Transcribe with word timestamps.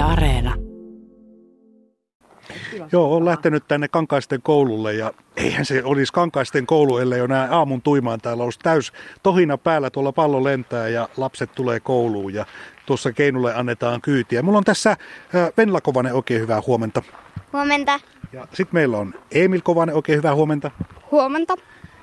Yle 0.00 0.08
Areena. 0.08 0.54
Joo, 2.92 3.14
olen 3.14 3.24
lähtenyt 3.24 3.64
tänne 3.68 3.88
Kankaisten 3.88 4.42
koululle 4.42 4.94
ja 4.94 5.12
eihän 5.36 5.64
se 5.64 5.82
olisi 5.84 6.12
Kankaisten 6.12 6.66
koulu, 6.66 6.98
ellei 6.98 7.18
jo 7.18 7.26
näin 7.26 7.52
aamun 7.52 7.82
tuimaan. 7.82 8.20
Täällä 8.20 8.44
olisi 8.44 8.58
täys 8.58 8.92
tohina 9.22 9.58
päällä, 9.58 9.90
tuolla 9.90 10.12
pallo 10.12 10.44
lentää 10.44 10.88
ja 10.88 11.08
lapset 11.16 11.52
tulee 11.54 11.80
kouluun 11.80 12.34
ja 12.34 12.46
tuossa 12.86 13.12
Keinulle 13.12 13.54
annetaan 13.54 14.00
kyytiä. 14.00 14.42
Mulla 14.42 14.58
on 14.58 14.64
tässä 14.64 14.96
Venla 15.56 15.80
Kovanen, 15.80 16.14
oikein 16.14 16.40
hyvää 16.40 16.60
huomenta. 16.66 17.02
Huomenta. 17.52 18.00
Ja 18.32 18.46
sitten 18.52 18.74
meillä 18.74 18.98
on 18.98 19.14
Emil 19.30 19.60
Kovanen, 19.64 19.94
oikein 19.94 20.18
hyvää 20.18 20.34
huomenta. 20.34 20.70
Huomenta. 21.10 21.54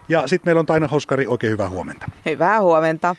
Ja 0.09 0.27
sitten 0.27 0.47
meillä 0.47 0.59
on 0.59 0.65
Taina 0.65 0.87
Hoskari, 0.87 1.27
oikein 1.27 1.51
hyvää 1.51 1.69
huomenta. 1.69 2.05
Hyvää 2.25 2.61
huomenta. 2.61 3.15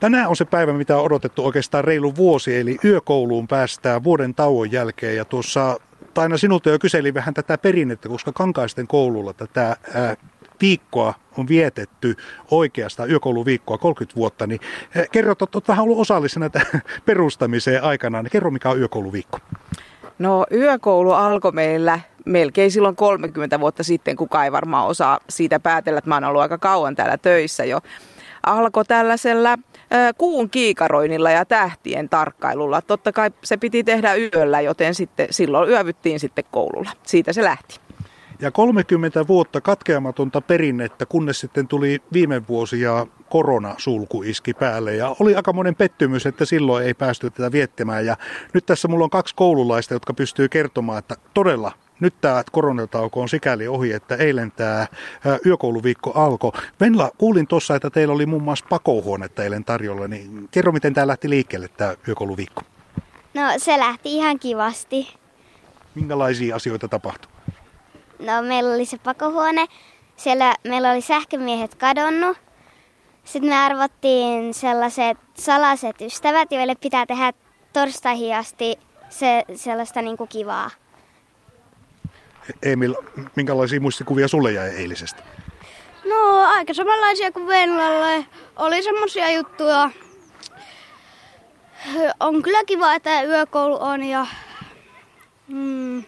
Tänään 0.00 0.28
on 0.28 0.36
se 0.36 0.44
päivä, 0.44 0.72
mitä 0.72 0.96
on 0.96 1.04
odotettu 1.04 1.46
oikeastaan 1.46 1.84
reilu 1.84 2.16
vuosi, 2.16 2.56
eli 2.56 2.76
yökouluun 2.84 3.48
päästään 3.48 4.04
vuoden 4.04 4.34
tauon 4.34 4.72
jälkeen. 4.72 5.16
Ja 5.16 5.24
tuossa 5.24 5.76
Taina 6.14 6.36
sinulta 6.36 6.70
jo 6.70 6.78
kyselin 6.78 7.14
vähän 7.14 7.34
tätä 7.34 7.58
perinnettä, 7.58 8.08
koska 8.08 8.32
Kankaisten 8.32 8.86
koululla 8.86 9.32
tätä 9.32 9.76
ää, 9.94 10.16
viikkoa 10.60 11.14
on 11.38 11.48
vietetty 11.48 12.16
oikeastaan 12.50 13.10
yökouluviikkoa 13.10 13.78
30 13.78 14.16
vuotta, 14.16 14.46
niin 14.46 14.60
kerro, 15.12 15.32
että 15.32 15.46
olet 15.54 15.68
vähän 15.68 15.84
ollut 15.84 15.98
osallisena 15.98 16.50
tähän 16.50 16.82
perustamiseen 17.06 17.82
aikanaan, 17.82 18.24
niin 18.24 18.30
kerro 18.32 18.50
mikä 18.50 18.70
on 18.70 18.78
yökouluviikko. 18.78 19.38
No 20.18 20.46
yökoulu 20.52 21.12
alkoi 21.12 21.52
meillä 21.52 22.00
melkein 22.24 22.70
silloin 22.70 22.96
30 22.96 23.60
vuotta 23.60 23.84
sitten, 23.84 24.16
kuka 24.16 24.44
ei 24.44 24.52
varmaan 24.52 24.86
osaa 24.86 25.20
siitä 25.28 25.60
päätellä, 25.60 25.98
että 25.98 26.08
mä 26.08 26.16
oon 26.16 26.24
ollut 26.24 26.42
aika 26.42 26.58
kauan 26.58 26.96
täällä 26.96 27.18
töissä 27.18 27.64
jo. 27.64 27.80
Alkoi 28.46 28.84
tällaisella 28.84 29.58
kuun 30.18 30.50
kiikaroinnilla 30.50 31.30
ja 31.30 31.44
tähtien 31.44 32.08
tarkkailulla. 32.08 32.82
Totta 32.82 33.12
kai 33.12 33.30
se 33.44 33.56
piti 33.56 33.84
tehdä 33.84 34.14
yöllä, 34.14 34.60
joten 34.60 34.94
sitten 34.94 35.26
silloin 35.30 35.68
yövyttiin 35.68 36.20
sitten 36.20 36.44
koululla. 36.50 36.90
Siitä 37.02 37.32
se 37.32 37.44
lähti. 37.44 37.80
Ja 38.40 38.50
30 38.50 39.26
vuotta 39.26 39.60
katkeamatonta 39.60 40.40
perinnettä, 40.40 41.06
kunnes 41.06 41.40
sitten 41.40 41.68
tuli 41.68 42.02
viime 42.12 42.48
vuosi 42.48 42.80
ja 42.80 43.06
koronasulku 43.28 44.22
iski 44.22 44.54
päälle. 44.54 44.94
Ja 44.94 45.16
oli 45.20 45.34
aika 45.34 45.52
monen 45.52 45.74
pettymys, 45.74 46.26
että 46.26 46.44
silloin 46.44 46.86
ei 46.86 46.94
päästy 46.94 47.30
tätä 47.30 47.52
viettämään. 47.52 48.06
Ja 48.06 48.16
nyt 48.54 48.66
tässä 48.66 48.88
mulla 48.88 49.04
on 49.04 49.10
kaksi 49.10 49.34
koululaista, 49.34 49.94
jotka 49.94 50.14
pystyy 50.14 50.48
kertomaan, 50.48 50.98
että 50.98 51.14
todella 51.34 51.72
nyt 52.00 52.14
tämä 52.20 52.42
koronatauko 52.52 53.20
on 53.20 53.28
sikäli 53.28 53.68
ohi, 53.68 53.92
että 53.92 54.16
eilen 54.16 54.52
tämä 54.52 54.86
yökouluviikko 55.46 56.12
alkoi. 56.14 56.52
Venla, 56.80 57.10
kuulin 57.18 57.46
tuossa, 57.46 57.76
että 57.76 57.90
teillä 57.90 58.14
oli 58.14 58.26
muun 58.26 58.42
muassa 58.42 58.66
pakohuonetta 58.68 59.44
eilen 59.44 59.64
tarjolla, 59.64 60.08
niin 60.08 60.48
kerro 60.50 60.72
miten 60.72 60.94
tämä 60.94 61.06
lähti 61.06 61.30
liikkeelle 61.30 61.68
tämä 61.68 61.94
yökouluviikko. 62.08 62.62
No 63.34 63.42
se 63.58 63.78
lähti 63.78 64.16
ihan 64.16 64.38
kivasti. 64.38 65.14
Minkälaisia 65.94 66.56
asioita 66.56 66.88
tapahtui? 66.88 67.32
No 68.18 68.42
meillä 68.42 68.74
oli 68.74 68.84
se 68.84 68.98
pakohuone, 68.98 69.66
siellä 70.16 70.54
meillä 70.68 70.90
oli 70.90 71.00
sähkömiehet 71.00 71.74
kadonnut. 71.74 72.38
Sitten 73.24 73.50
me 73.50 73.56
arvottiin 73.58 74.54
sellaiset 74.54 75.18
salaset 75.34 76.00
ystävät, 76.00 76.52
joille 76.52 76.74
pitää 76.74 77.06
tehdä 77.06 77.32
torstaihin 77.72 78.36
asti 78.36 78.78
se, 79.08 79.44
sellaista 79.54 80.02
niin 80.02 80.16
kuin 80.16 80.28
kivaa. 80.28 80.70
Emil, 82.62 82.94
minkälaisia 83.36 83.80
muistikuvia 83.80 84.28
sulle 84.28 84.52
jäi 84.52 84.68
eilisestä? 84.68 85.22
No 86.04 86.40
aika 86.40 86.74
samanlaisia 86.74 87.32
kuin 87.32 87.46
Venlalle. 87.46 88.26
Oli 88.56 88.82
semmoisia 88.82 89.30
juttuja. 89.30 89.90
On 92.20 92.42
kyllä 92.42 92.64
kiva, 92.64 92.94
että 92.94 93.22
yökoulu 93.22 93.78
on 93.80 94.02
ja... 94.02 94.26
Mm. 95.48 96.04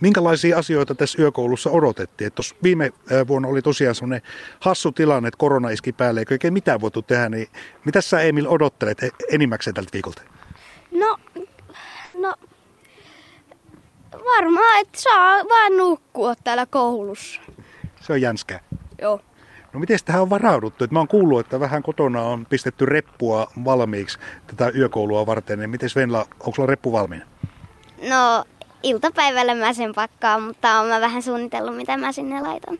Minkälaisia 0.00 0.58
asioita 0.58 0.94
tässä 0.94 1.22
yökoulussa 1.22 1.70
odotettiin? 1.70 2.26
Että 2.26 2.42
viime 2.62 2.90
vuonna 3.28 3.48
oli 3.48 3.62
tosiaan 3.62 3.94
semmoinen 3.94 4.22
hassu 4.60 4.92
tilanne, 4.92 5.28
että 5.28 5.38
korona 5.38 5.70
iski 5.70 5.92
päälle, 5.92 6.20
eikä 6.20 6.34
oikein 6.34 6.52
mitään 6.52 6.80
voitu 6.80 7.02
tehdä. 7.02 7.28
Niin 7.28 7.48
mitä 7.84 8.00
sä 8.00 8.20
Emil 8.20 8.46
odottelet 8.48 9.02
e- 9.02 9.10
enimmäkseen 9.30 9.74
tältä 9.74 9.90
viikolta? 9.92 10.22
No, 10.90 11.16
no 12.14 12.34
Varmaan, 14.12 14.80
että 14.80 15.00
saa 15.00 15.48
vaan 15.48 15.76
nukkua 15.76 16.34
täällä 16.44 16.66
koulussa. 16.66 17.40
Se 18.00 18.12
on 18.12 18.20
jänskää. 18.20 18.60
Joo. 19.02 19.20
No 19.72 19.80
miten 19.80 19.98
tähän 20.04 20.22
on 20.22 20.30
varauduttu? 20.30 20.84
Et 20.84 20.90
mä 20.90 20.98
oon 20.98 21.08
kuullut, 21.08 21.40
että 21.40 21.60
vähän 21.60 21.82
kotona 21.82 22.22
on 22.22 22.46
pistetty 22.46 22.86
reppua 22.86 23.46
valmiiksi 23.64 24.18
tätä 24.46 24.72
yökoulua 24.78 25.26
varten. 25.26 25.58
Niin 25.58 25.70
miten 25.70 25.90
Venla, 25.96 26.26
onko 26.40 26.52
sulla 26.54 26.66
reppu 26.66 26.92
valmiina? 26.92 27.24
No 28.08 28.44
iltapäivällä 28.82 29.54
mä 29.54 29.72
sen 29.72 29.94
pakkaan, 29.94 30.42
mutta 30.42 30.78
oon 30.78 30.88
mä 30.88 31.00
vähän 31.00 31.22
suunnitellut, 31.22 31.76
mitä 31.76 31.96
mä 31.96 32.12
sinne 32.12 32.40
laitan. 32.40 32.78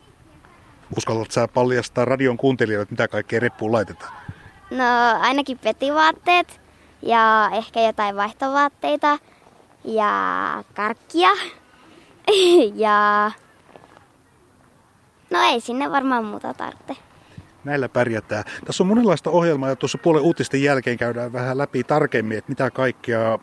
Uskallat 0.97 1.31
sä 1.31 1.47
paljastaa 1.47 2.05
radion 2.05 2.37
kuuntelijoille, 2.37 2.87
mitä 2.91 3.07
kaikkea 3.07 3.39
reppuun 3.39 3.71
laitetaan? 3.71 4.13
No 4.71 4.85
ainakin 5.21 5.59
petivaatteet 5.59 6.61
ja 7.01 7.49
ehkä 7.53 7.81
jotain 7.81 8.15
vaihtovaatteita 8.15 9.19
ja 9.93 10.63
karkkia 10.75 11.29
ja 12.75 13.31
no 15.29 15.39
ei 15.41 15.59
sinne 15.61 15.91
varmaan 15.91 16.25
muuta 16.25 16.53
tarvitse. 16.53 16.95
Näillä 17.63 17.89
pärjätään. 17.89 18.43
Tässä 18.65 18.83
on 18.83 18.87
monenlaista 18.87 19.29
ohjelmaa 19.29 19.69
ja 19.69 19.75
tuossa 19.75 19.97
puolen 19.97 20.21
uutisten 20.21 20.63
jälkeen 20.63 20.97
käydään 20.97 21.33
vähän 21.33 21.57
läpi 21.57 21.83
tarkemmin, 21.83 22.37
että 22.37 22.51
mitä 22.51 22.71
kaikkea 22.71 23.39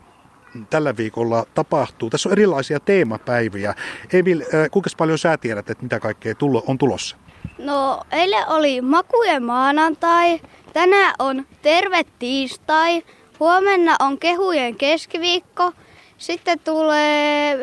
tällä 0.69 0.97
viikolla 0.97 1.45
tapahtuu. 1.53 2.09
Tässä 2.09 2.29
on 2.29 2.33
erilaisia 2.33 2.79
teemapäiviä. 2.79 3.75
Emil, 4.13 4.41
äh, 4.41 4.47
kuinka 4.71 4.89
paljon 4.97 5.17
sä 5.17 5.37
tiedät, 5.37 5.69
että 5.69 5.83
mitä 5.83 5.99
kaikkea 5.99 6.33
on 6.67 6.77
tulossa? 6.77 7.17
No, 7.57 8.01
eilen 8.11 8.47
oli 8.47 8.81
makujen 8.81 9.43
maanantai, 9.43 10.41
tänään 10.73 11.15
on 11.19 11.45
terve 11.61 12.03
tiistai, 12.19 13.03
huomenna 13.39 13.95
on 13.99 14.19
kehujen 14.19 14.75
keskiviikko– 14.75 15.71
sitten 16.17 16.59
tulee 16.59 17.57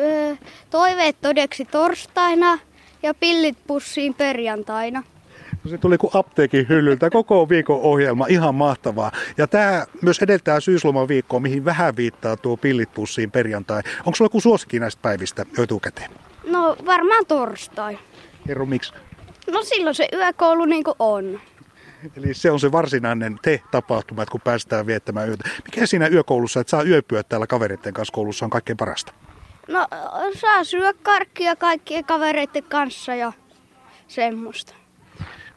toiveet 0.69 1.15
todeksi 1.21 1.65
torstaina 1.65 2.59
ja 3.03 3.13
pillit 3.13 3.57
pussiin 3.67 4.13
perjantaina. 4.13 5.03
No 5.63 5.69
se 5.71 5.77
tuli 5.77 5.97
kuin 5.97 6.11
apteekin 6.13 6.65
hyllyltä, 6.69 7.09
koko 7.09 7.49
viikon 7.49 7.81
ohjelma, 7.81 8.27
ihan 8.27 8.55
mahtavaa. 8.55 9.11
Ja 9.37 9.47
tämä 9.47 9.85
myös 10.01 10.21
edeltää 10.21 10.59
syysloman 10.59 11.07
viikkoa, 11.07 11.39
mihin 11.39 11.65
vähän 11.65 11.95
viittaa 11.95 12.37
tuo 12.37 12.57
pillit 12.57 12.93
pussiin 12.93 13.31
perjantai. 13.31 13.81
Onko 13.99 14.15
sulla 14.15 14.25
joku 14.25 14.41
suosikki 14.41 14.79
näistä 14.79 15.01
päivistä 15.01 15.45
etukäteen? 15.63 16.11
No 16.43 16.77
varmaan 16.85 17.25
torstai. 17.25 17.99
Kerro 18.47 18.65
miksi? 18.65 18.93
No 19.51 19.63
silloin 19.63 19.95
se 19.95 20.07
yökoulu 20.13 20.65
niin 20.65 20.83
kuin 20.83 20.95
on. 20.99 21.39
Eli 22.17 22.33
se 22.33 22.51
on 22.51 22.59
se 22.59 22.71
varsinainen 22.71 23.39
te-tapahtuma, 23.41 24.21
että 24.21 24.31
kun 24.31 24.41
päästään 24.41 24.87
viettämään 24.87 25.27
yötä. 25.27 25.49
Mikä 25.65 25.85
siinä 25.85 26.07
yökoulussa, 26.07 26.59
että 26.59 26.71
saa 26.71 26.83
yöpyä 26.83 27.23
täällä 27.23 27.47
kavereiden 27.47 27.93
kanssa 27.93 28.13
koulussa 28.13 28.45
on 28.45 28.49
kaikkein 28.49 28.77
parasta? 28.77 29.13
No 29.67 29.87
saa 30.39 30.63
syödä 30.63 30.93
karkkia 31.03 31.55
kaikkien 31.55 32.05
kavereiden 32.05 32.63
kanssa 32.63 33.15
ja 33.15 33.33
semmoista. 34.07 34.73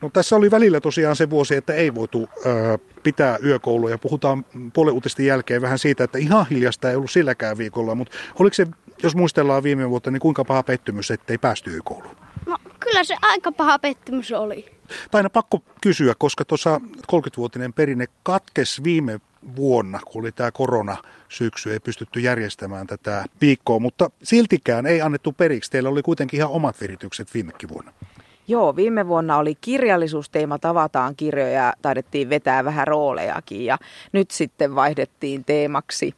No, 0.00 0.10
tässä 0.12 0.36
oli 0.36 0.50
välillä 0.50 0.80
tosiaan 0.80 1.16
se 1.16 1.30
vuosi, 1.30 1.54
että 1.54 1.74
ei 1.74 1.94
voitu 1.94 2.28
ö, 2.46 2.78
pitää 3.02 3.38
yökouluja. 3.44 3.98
Puhutaan 3.98 4.44
puolen 4.72 4.94
uutisten 4.94 5.26
jälkeen 5.26 5.62
vähän 5.62 5.78
siitä, 5.78 6.04
että 6.04 6.18
ihan 6.18 6.46
hiljasta 6.50 6.90
ei 6.90 6.96
ollut 6.96 7.10
silläkään 7.10 7.58
viikolla, 7.58 7.94
mutta 7.94 8.16
oliko 8.38 8.54
se, 8.54 8.66
jos 9.02 9.16
muistellaan 9.16 9.62
viime 9.62 9.90
vuotta, 9.90 10.10
niin 10.10 10.20
kuinka 10.20 10.44
paha 10.44 10.62
pettymys, 10.62 11.10
ettei 11.10 11.38
päästy 11.38 11.70
yökouluun? 11.70 12.16
No 12.48 12.56
kyllä 12.80 13.04
se 13.04 13.16
aika 13.22 13.52
paha 13.52 13.78
pettymys 13.78 14.32
oli. 14.32 14.64
Taina 15.10 15.30
pakko 15.30 15.62
kysyä, 15.80 16.14
koska 16.18 16.44
tuossa 16.44 16.80
30-vuotinen 17.12 17.72
perinne 17.72 18.06
katkes 18.22 18.84
viime 18.84 19.20
vuonna, 19.56 20.00
kun 20.06 20.22
oli 20.22 20.32
tämä 20.32 20.50
korona 20.50 20.96
syksy, 21.28 21.72
ei 21.72 21.80
pystytty 21.80 22.20
järjestämään 22.20 22.86
tätä 22.86 23.24
viikkoa, 23.40 23.78
mutta 23.78 24.10
siltikään 24.22 24.86
ei 24.86 25.02
annettu 25.02 25.32
periksi. 25.32 25.70
Teillä 25.70 25.88
oli 25.88 26.02
kuitenkin 26.02 26.38
ihan 26.38 26.50
omat 26.50 26.80
viritykset 26.80 27.34
viimekin 27.34 27.68
vuonna. 27.68 27.92
Joo, 28.48 28.76
viime 28.76 29.08
vuonna 29.08 29.36
oli 29.36 29.54
kirjallisuusteema 29.54 30.58
Tavataan 30.58 31.16
kirjoja, 31.16 31.72
taidettiin 31.82 32.30
vetää 32.30 32.64
vähän 32.64 32.86
roolejakin 32.86 33.64
ja 33.64 33.78
nyt 34.12 34.30
sitten 34.30 34.74
vaihdettiin 34.74 35.44
teemaksi 35.44 36.14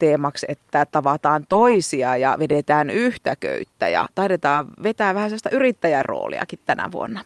teemaksi, 0.00 0.46
että 0.48 0.86
tavataan 0.86 1.46
toisia 1.48 2.16
ja 2.16 2.36
vedetään 2.38 2.90
yhtä 2.90 3.36
köyttä 3.36 3.88
ja 3.88 4.08
taidetaan 4.14 4.66
vetää 4.82 5.14
vähän 5.14 5.30
sellaista 5.30 5.50
yrittäjän 5.50 6.04
rooliakin 6.04 6.58
tänä 6.66 6.92
vuonna. 6.92 7.24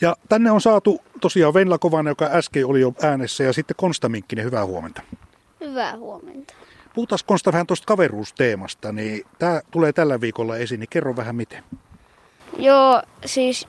Ja 0.00 0.16
tänne 0.28 0.50
on 0.50 0.60
saatu 0.60 1.00
tosiaan 1.20 1.54
Venla 1.54 1.78
Kovanen, 1.78 2.10
joka 2.10 2.24
äsken 2.32 2.66
oli 2.66 2.80
jo 2.80 2.94
äänessä, 3.02 3.44
ja 3.44 3.52
sitten 3.52 3.76
Konsta 3.76 4.08
Minkkinen, 4.08 4.44
hyvää 4.44 4.66
huomenta. 4.66 5.02
Hyvää 5.60 5.96
huomenta. 5.96 6.54
Puhutaan 6.94 7.18
Konsta 7.26 7.52
vähän 7.52 7.66
tuosta 7.66 7.86
kaveruusteemasta, 7.86 8.92
niin 8.92 9.26
tämä 9.38 9.60
tulee 9.70 9.92
tällä 9.92 10.20
viikolla 10.20 10.56
esiin, 10.56 10.80
niin 10.80 10.88
kerro 10.90 11.16
vähän 11.16 11.36
miten. 11.36 11.64
Joo, 12.58 13.02
siis 13.26 13.68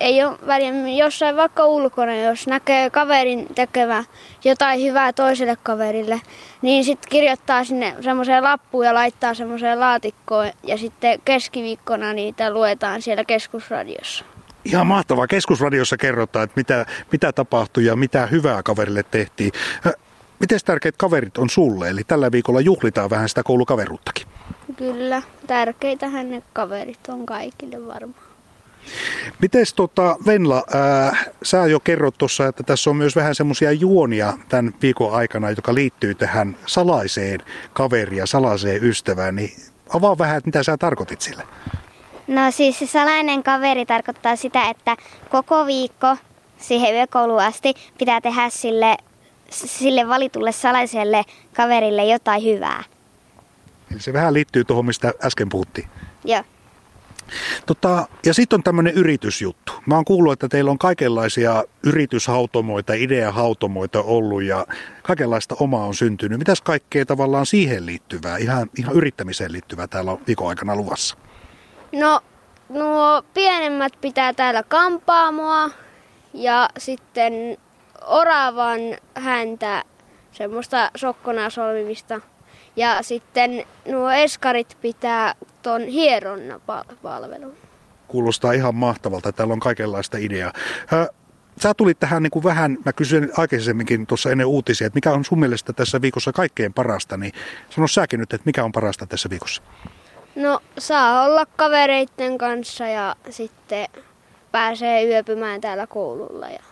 ei, 0.00 0.24
ole 0.24 0.38
väliä 0.46 0.88
jossain 0.88 1.36
vaikka 1.36 1.66
ulkona, 1.66 2.14
jos 2.14 2.46
näkee 2.46 2.90
kaverin 2.90 3.46
tekevä 3.54 4.04
jotain 4.44 4.82
hyvää 4.82 5.12
toiselle 5.12 5.56
kaverille, 5.62 6.20
niin 6.62 6.84
sitten 6.84 7.10
kirjoittaa 7.10 7.64
sinne 7.64 7.94
semmoiseen 8.00 8.42
lappuun 8.42 8.86
ja 8.86 8.94
laittaa 8.94 9.34
semmoiseen 9.34 9.80
laatikkoon 9.80 10.50
ja 10.62 10.78
sitten 10.78 11.18
keskiviikkona 11.24 12.12
niitä 12.12 12.50
luetaan 12.50 13.02
siellä 13.02 13.24
keskusradiossa. 13.24 14.24
Ihan 14.64 14.86
mahtavaa. 14.86 15.26
Keskusradiossa 15.26 15.96
kerrotaan, 15.96 16.44
että 16.44 16.56
mitä, 16.56 16.86
mitä 17.12 17.32
tapahtui 17.32 17.84
ja 17.84 17.96
mitä 17.96 18.26
hyvää 18.26 18.62
kaverille 18.62 19.02
tehtiin. 19.10 19.52
Miten 20.40 20.60
tärkeät 20.64 20.96
kaverit 20.96 21.38
on 21.38 21.50
sulle? 21.50 21.88
Eli 21.88 22.04
tällä 22.04 22.32
viikolla 22.32 22.60
juhlitaan 22.60 23.10
vähän 23.10 23.28
sitä 23.28 23.42
koulukaveruuttakin. 23.42 24.26
Kyllä, 24.76 25.22
tärkeitähän 25.46 26.30
ne 26.30 26.42
kaverit 26.52 27.08
on 27.08 27.26
kaikille 27.26 27.86
varmaan. 27.86 28.33
Miten 29.40 29.66
tota, 29.76 30.16
Venla, 30.26 30.64
ää, 30.74 31.16
sä 31.42 31.66
jo 31.66 31.80
kerrot 31.80 32.18
tuossa, 32.18 32.46
että 32.46 32.62
tässä 32.62 32.90
on 32.90 32.96
myös 32.96 33.16
vähän 33.16 33.34
semmoisia 33.34 33.72
juonia 33.72 34.32
tämän 34.48 34.74
viikon 34.82 35.12
aikana, 35.14 35.50
joka 35.50 35.74
liittyy 35.74 36.14
tähän 36.14 36.56
salaiseen 36.66 37.40
kaveriin 37.72 38.18
ja 38.18 38.26
salaiseen 38.26 38.84
ystävään, 38.84 39.36
niin 39.36 39.50
avaa 39.94 40.18
vähän, 40.18 40.36
että 40.36 40.48
mitä 40.48 40.62
sä 40.62 40.76
tarkoitit 40.76 41.20
sille. 41.20 41.42
No 42.26 42.50
siis 42.50 42.78
se 42.78 42.86
salainen 42.86 43.42
kaveri 43.42 43.86
tarkoittaa 43.86 44.36
sitä, 44.36 44.68
että 44.70 44.96
koko 45.30 45.66
viikko 45.66 46.16
siihen 46.58 46.94
yökouluun 46.94 47.40
asti 47.40 47.74
pitää 47.98 48.20
tehdä 48.20 48.50
sille, 48.50 48.96
sille 49.50 50.08
valitulle 50.08 50.52
salaiselle 50.52 51.22
kaverille 51.56 52.04
jotain 52.04 52.44
hyvää. 52.44 52.84
Eli 53.90 54.00
se 54.00 54.12
vähän 54.12 54.34
liittyy 54.34 54.64
tuohon, 54.64 54.86
mistä 54.86 55.12
äsken 55.24 55.48
puhuttiin. 55.48 55.88
Joo. 56.24 56.42
Tota, 57.66 58.08
ja 58.26 58.34
sitten 58.34 58.56
on 58.56 58.62
tämmöinen 58.62 58.94
yritysjuttu. 58.94 59.72
Mä 59.86 59.94
oon 59.94 60.04
kuullut, 60.04 60.32
että 60.32 60.48
teillä 60.48 60.70
on 60.70 60.78
kaikenlaisia 60.78 61.64
yrityshautomoita, 61.82 62.92
ideahautomoita 62.92 64.02
ollut 64.02 64.42
ja 64.42 64.66
kaikenlaista 65.02 65.56
omaa 65.60 65.86
on 65.86 65.94
syntynyt. 65.94 66.38
Mitäs 66.38 66.60
kaikkea 66.60 67.06
tavallaan 67.06 67.46
siihen 67.46 67.86
liittyvää, 67.86 68.36
ihan, 68.36 68.70
ihan 68.78 68.94
yrittämiseen 68.94 69.52
liittyvää 69.52 69.86
täällä 69.86 70.12
on 70.12 70.20
viikon 70.26 70.48
aikana 70.48 70.76
luvassa? 70.76 71.16
No, 71.92 72.20
nuo 72.68 73.22
pienemmät 73.34 73.92
pitää 74.00 74.32
täällä 74.32 74.62
kampaamoa 74.62 75.70
ja 76.34 76.68
sitten 76.78 77.32
oravan 78.06 78.80
häntä, 79.14 79.84
semmoista 80.32 80.90
sokkona 80.96 81.50
solmimista. 81.50 82.20
Ja 82.76 83.02
sitten 83.02 83.64
nuo 83.88 84.10
eskarit 84.10 84.76
pitää 84.80 85.34
ton 85.64 85.82
hieronna 85.82 86.60
palvelun. 87.02 87.56
Kuulostaa 88.08 88.52
ihan 88.52 88.74
mahtavalta, 88.74 89.32
täällä 89.32 89.52
on 89.52 89.60
kaikenlaista 89.60 90.18
ideaa. 90.18 90.52
Sä 91.62 91.74
tulit 91.74 91.98
tähän 91.98 92.22
niin 92.22 92.30
kuin 92.30 92.44
vähän, 92.44 92.78
mä 92.84 92.92
kysyin 92.92 93.30
aikaisemminkin 93.36 94.06
tuossa 94.06 94.30
ennen 94.30 94.46
uutisia, 94.46 94.86
että 94.86 94.96
mikä 94.96 95.12
on 95.12 95.24
sun 95.24 95.40
mielestä 95.40 95.72
tässä 95.72 96.00
viikossa 96.00 96.32
kaikkein 96.32 96.72
parasta, 96.72 97.16
niin 97.16 97.32
sano 97.70 97.88
säkin 97.88 98.20
nyt, 98.20 98.32
että 98.32 98.46
mikä 98.46 98.64
on 98.64 98.72
parasta 98.72 99.06
tässä 99.06 99.30
viikossa? 99.30 99.62
No 100.36 100.60
saa 100.78 101.24
olla 101.24 101.46
kavereiden 101.46 102.38
kanssa 102.38 102.86
ja 102.86 103.16
sitten 103.30 103.88
pääsee 104.52 105.04
yöpymään 105.04 105.60
täällä 105.60 105.86
koululla. 105.86 106.48
Ja... 106.48 106.62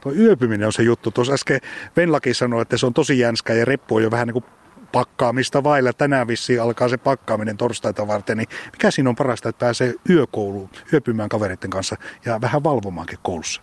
Tuo 0.00 0.12
yöpyminen 0.12 0.66
on 0.66 0.72
se 0.72 0.82
juttu. 0.82 1.10
Tuossa 1.10 1.32
äsken 1.32 1.60
Venlaki 1.96 2.34
sanoi, 2.34 2.62
että 2.62 2.76
se 2.76 2.86
on 2.86 2.94
tosi 2.94 3.18
jänskä 3.18 3.54
ja 3.54 3.64
reppu 3.64 3.96
on 3.96 4.02
jo 4.02 4.10
vähän 4.10 4.26
niin 4.26 4.32
kuin 4.32 4.44
pakkaamista 4.92 5.64
vailla. 5.64 5.92
Tänään 5.92 6.28
vissiin 6.28 6.62
alkaa 6.62 6.88
se 6.88 6.96
pakkaaminen 6.96 7.56
torstaita 7.56 8.06
varten. 8.08 8.36
Niin 8.36 8.48
mikä 8.72 8.90
siinä 8.90 9.10
on 9.10 9.16
parasta, 9.16 9.48
että 9.48 9.66
pääsee 9.66 9.94
yökouluun, 10.10 10.70
yöpymään 10.92 11.28
kavereiden 11.28 11.70
kanssa 11.70 11.96
ja 12.24 12.40
vähän 12.40 12.64
valvomaankin 12.64 13.18
koulussa? 13.22 13.62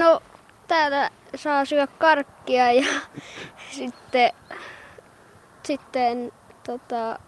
No 0.00 0.22
täällä 0.68 1.10
saa 1.34 1.64
syödä 1.64 1.86
karkkia 1.86 2.72
ja 2.72 2.84
sitten, 3.78 4.30
sitten 5.62 6.32
tota, 6.66 7.18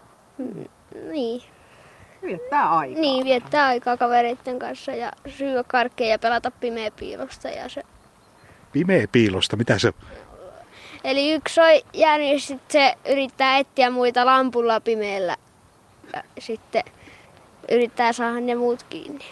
niin. 1.11 1.41
Viettää 2.21 2.69
aikaa. 2.77 3.01
Niin, 3.01 3.25
viettää 3.25 3.65
aikaa 3.65 3.97
kavereiden 3.97 4.59
kanssa 4.59 4.91
ja 4.91 5.11
syödä 5.27 5.63
karkkeja 5.63 6.09
ja 6.11 6.19
pelata 6.19 6.51
pimeä 6.51 6.91
piilosta. 6.91 7.49
Ja 7.49 7.69
se... 7.69 7.83
Pimeä 8.71 9.07
piilosta, 9.11 9.55
mitä 9.55 9.79
se 9.79 9.93
Eli 11.05 11.33
yksi 11.33 11.61
on 11.61 11.67
jäänyt 11.93 12.33
ja 12.33 12.39
sitten 12.39 12.81
se 12.81 13.11
yrittää 13.11 13.57
etsiä 13.57 13.89
muita 13.89 14.25
lampulla 14.25 14.79
pimeällä. 14.79 15.35
Ja 16.13 16.23
sitten 16.39 16.83
yrittää 17.71 18.13
saada 18.13 18.39
ne 18.39 18.55
muut 18.55 18.83
kiinni. 18.83 19.25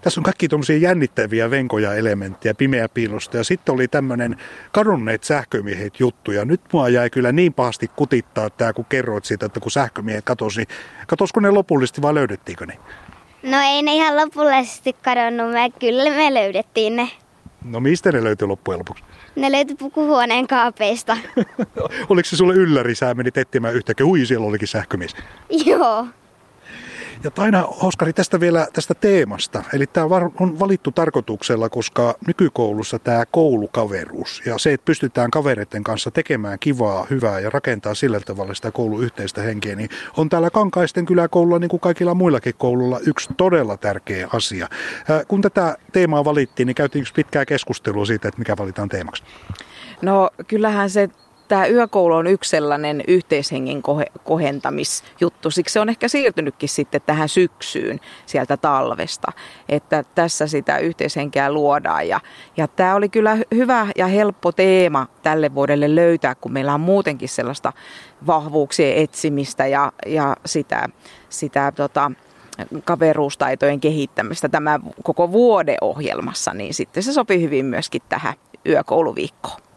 Tässä 0.00 0.20
on 0.20 0.24
kaikki 0.24 0.48
tuommoisia 0.48 0.76
jännittäviä 0.76 1.50
venkoja 1.50 1.94
elementtejä, 1.94 2.54
pimeä 2.54 2.88
piilosta. 2.88 3.36
Ja 3.36 3.44
sitten 3.44 3.74
oli 3.74 3.88
tämmöinen 3.88 4.36
kadonneet 4.72 5.24
sähkömiehet 5.24 6.00
juttu. 6.00 6.32
Ja 6.32 6.44
nyt 6.44 6.60
mua 6.72 6.88
jäi 6.88 7.10
kyllä 7.10 7.32
niin 7.32 7.52
pahasti 7.52 7.90
kutittaa 7.96 8.50
tämä, 8.50 8.72
kun 8.72 8.84
kerroit 8.84 9.24
siitä, 9.24 9.46
että 9.46 9.60
kun 9.60 9.70
sähkömiehet 9.70 10.24
katosi. 10.24 10.60
Niin 10.60 10.68
katosko 11.06 11.40
ne 11.40 11.50
lopullisesti 11.50 12.02
vai 12.02 12.14
löydettiinkö 12.14 12.66
ne? 12.66 12.78
No 13.42 13.58
ei 13.60 13.82
ne 13.82 13.94
ihan 13.94 14.16
lopullisesti 14.16 14.92
kadonnut. 14.92 15.52
Me, 15.52 15.70
kyllä 15.80 16.10
me 16.10 16.34
löydettiin 16.34 16.96
ne. 16.96 17.08
No 17.64 17.80
mistä 17.80 18.12
ne 18.12 18.24
löytyi 18.24 18.48
loppujen 18.48 18.78
lopuksi? 18.78 19.04
Ne 19.36 19.52
löytyi 19.52 19.76
pukuhuoneen 19.76 20.46
kaapeista. 20.46 21.16
Oliko 22.08 22.28
se 22.28 22.36
sulle 22.36 22.54
ylläri, 22.54 22.94
sä 22.94 23.14
menit 23.14 23.36
etsimään 23.38 23.74
yhtäkkiä, 23.74 24.06
hui 24.06 24.26
siellä 24.26 24.46
olikin 24.46 24.68
sähkömies? 24.68 25.16
Joo. 25.66 26.06
Ja 27.24 27.30
Taina 27.30 27.64
Oskari 27.64 28.12
tästä 28.12 28.40
vielä 28.40 28.68
tästä 28.72 28.94
teemasta. 28.94 29.62
Eli 29.74 29.86
tämä 29.86 30.06
on 30.40 30.58
valittu 30.58 30.90
tarkoituksella, 30.90 31.68
koska 31.68 32.14
nykykoulussa 32.26 32.98
tämä 32.98 33.26
koulukaveruus 33.26 34.42
ja 34.46 34.58
se, 34.58 34.72
että 34.72 34.84
pystytään 34.84 35.30
kavereiden 35.30 35.84
kanssa 35.84 36.10
tekemään 36.10 36.58
kivaa, 36.58 37.06
hyvää 37.10 37.40
ja 37.40 37.50
rakentaa 37.50 37.94
sillä 37.94 38.20
tavalla 38.20 38.54
sitä 38.54 38.70
koulun 38.70 39.04
yhteistä 39.04 39.42
henkeä, 39.42 39.76
niin 39.76 39.88
on 40.16 40.28
täällä 40.28 40.50
Kankaisten 40.50 41.06
kyläkoululla 41.06 41.58
niin 41.58 41.68
kuin 41.68 41.80
kaikilla 41.80 42.14
muillakin 42.14 42.54
koululla 42.58 43.00
yksi 43.06 43.30
todella 43.36 43.76
tärkeä 43.76 44.28
asia. 44.32 44.68
Kun 45.28 45.42
tätä 45.42 45.76
teemaa 45.92 46.24
valittiin, 46.24 46.66
niin 46.66 46.74
käytiin 46.74 47.04
pitkää 47.14 47.44
keskustelua 47.44 48.06
siitä, 48.06 48.28
että 48.28 48.38
mikä 48.38 48.56
valitaan 48.58 48.88
teemaksi. 48.88 49.22
No 50.02 50.30
kyllähän 50.48 50.90
se 50.90 51.08
tämä 51.52 51.66
yökoulu 51.66 52.14
on 52.14 52.26
yksi 52.26 52.50
sellainen 52.50 53.04
yhteishengen 53.08 53.82
kohentamisjuttu. 54.24 55.50
Siksi 55.50 55.72
se 55.72 55.80
on 55.80 55.88
ehkä 55.88 56.08
siirtynytkin 56.08 56.68
sitten 56.68 57.00
tähän 57.06 57.28
syksyyn 57.28 58.00
sieltä 58.26 58.56
talvesta, 58.56 59.32
että 59.68 60.04
tässä 60.14 60.46
sitä 60.46 60.78
yhteishenkeä 60.78 61.52
luodaan. 61.52 62.08
Ja, 62.08 62.20
ja 62.56 62.68
tämä 62.68 62.94
oli 62.94 63.08
kyllä 63.08 63.38
hyvä 63.54 63.86
ja 63.96 64.06
helppo 64.06 64.52
teema 64.52 65.06
tälle 65.22 65.54
vuodelle 65.54 65.94
löytää, 65.94 66.34
kun 66.34 66.52
meillä 66.52 66.74
on 66.74 66.80
muutenkin 66.80 67.28
sellaista 67.28 67.72
vahvuuksien 68.26 68.96
etsimistä 68.96 69.66
ja, 69.66 69.92
ja 70.06 70.36
sitä, 70.46 70.88
sitä 71.28 71.72
tota, 71.76 72.12
kaveruustaitojen 72.84 73.80
kehittämistä 73.80 74.48
tämä 74.48 74.80
koko 75.02 75.32
vuodeohjelmassa, 75.32 76.54
niin 76.54 76.74
sitten 76.74 77.02
se 77.02 77.12
sopii 77.12 77.42
hyvin 77.42 77.66
myöskin 77.66 78.02
tähän 78.08 78.34
yökouluviikkoon. 78.66 79.71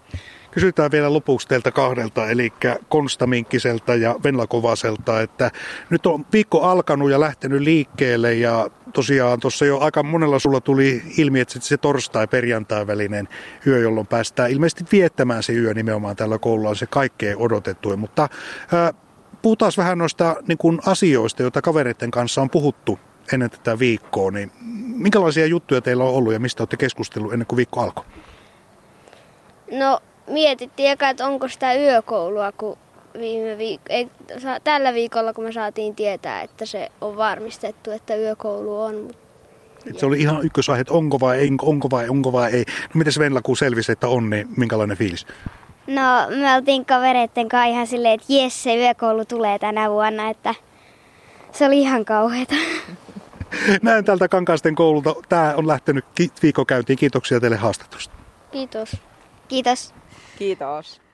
Kysytään 0.56 0.92
vielä 0.92 1.14
lopuksi 1.14 1.48
teiltä 1.48 1.72
kahdelta, 1.72 2.30
eli 2.30 2.54
Konsta 2.90 3.28
Minkkiseltä 3.28 3.96
ja 3.96 4.16
Venla 4.24 4.48
Kovaselta, 4.48 5.22
että 5.22 5.52
nyt 5.90 6.06
on 6.06 6.26
viikko 6.34 6.62
alkanut 6.62 7.12
ja 7.12 7.20
lähtenyt 7.20 7.62
liikkeelle 7.62 8.34
ja 8.34 8.70
tosiaan 8.94 9.40
tuossa 9.40 9.66
jo 9.66 9.80
aika 9.80 10.04
monella 10.04 10.40
sulla 10.40 10.62
tuli 10.62 11.04
ilmi, 11.18 11.40
että 11.40 11.60
se 11.60 11.78
torstai-perjantai 11.78 12.88
välinen 12.88 13.28
yö, 13.68 13.80
jolloin 13.80 14.08
päästään 14.08 14.52
ilmeisesti 14.52 14.84
viettämään 14.92 15.44
se 15.44 15.54
yö 15.54 15.74
nimenomaan 15.74 16.16
tällä 16.16 16.38
koululla 16.38 16.70
on 16.70 16.76
se 16.76 16.88
kaikkein 16.88 17.38
odotettu. 17.38 17.98
Mutta 17.98 18.30
ää, 18.74 18.94
puhutaan 19.42 19.72
vähän 19.78 19.98
noista 19.98 20.36
niin 20.48 20.58
kuin 20.58 20.80
asioista, 20.86 21.42
joita 21.42 21.62
kavereiden 21.62 22.12
kanssa 22.12 22.42
on 22.42 22.50
puhuttu 22.50 23.00
ennen 23.34 23.50
tätä 23.50 23.80
viikkoa, 23.80 24.32
niin 24.32 24.52
minkälaisia 24.96 25.46
juttuja 25.46 25.82
teillä 25.82 26.04
on 26.04 26.14
ollut 26.14 26.34
ja 26.34 26.40
mistä 26.40 26.64
olette 26.64 26.78
keskustellut 26.78 27.34
ennen 27.34 27.48
kuin 27.48 27.58
viikko 27.58 27.82
alkoi? 27.82 28.06
No 29.72 30.02
mietittiin 30.28 30.92
eka, 30.92 31.10
että 31.10 31.28
onko 31.28 31.48
sitä 31.48 31.74
yökoulua, 31.74 32.52
kun 32.52 32.78
viime 33.20 33.58
viik- 33.58 33.90
ei, 33.90 34.10
tällä 34.64 34.94
viikolla, 34.94 35.34
kun 35.34 35.44
me 35.44 35.52
saatiin 35.52 35.96
tietää, 35.96 36.42
että 36.42 36.66
se 36.66 36.92
on 37.02 37.18
varmistettu, 37.18 37.92
että 37.92 38.16
yökoulu 38.16 38.82
on. 38.82 39.10
Et 39.90 40.00
se 40.00 40.06
oli 40.06 40.22
ihan 40.22 40.46
ykkösaihe, 40.46 40.82
että 40.82 40.94
onko 40.94 41.20
vai 41.20 41.38
ei, 41.38 41.50
onko 41.62 41.90
vai 41.92 42.10
onko 42.10 42.32
vai 42.32 42.52
ei. 42.52 42.66
No 42.68 42.92
miten 42.94 43.14
Venla, 43.20 43.42
kun 43.42 43.58
selvisi, 43.58 43.92
että 43.92 44.08
on, 44.08 44.30
niin 44.30 44.48
minkälainen 44.58 44.98
fiilis? 44.98 45.28
No 45.88 46.02
me 46.42 46.56
oltiin 46.56 46.86
kavereitten 46.86 47.50
kanssa 47.50 47.66
ihan 47.66 47.88
silleen, 47.88 48.14
että 48.14 48.34
jes, 48.34 48.64
se 48.64 48.76
yökoulu 48.76 49.26
tulee 49.26 49.60
tänä 49.60 49.90
vuonna, 49.90 50.30
että 50.30 50.56
se 51.52 51.66
oli 51.66 51.80
ihan 51.80 52.06
kauheata. 52.06 52.56
Näen 53.82 54.06
tältä 54.06 54.28
Kankaasten 54.28 54.76
koululta. 54.76 55.16
Tämä 55.30 55.54
on 55.58 55.68
lähtenyt 55.68 56.06
viikkokäyntiin. 56.42 56.98
Kiitoksia 56.98 57.40
teille 57.40 57.58
haastattelusta. 57.58 58.14
Kiitos. 58.52 58.98
Kiitos. 59.48 59.94
Kiitos. 60.36 61.05